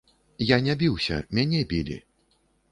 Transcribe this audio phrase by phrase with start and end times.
[0.51, 2.03] Я не біўся, мяне білі.